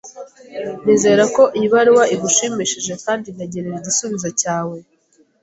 Nizere 0.83 1.23
ko 1.35 1.43
iyi 1.57 1.67
baruwa 1.73 2.03
igushimishije 2.15 2.93
kandi 3.05 3.27
ntegereje 3.35 3.77
igisubizo 3.79 4.29
cyawe. 4.41 4.77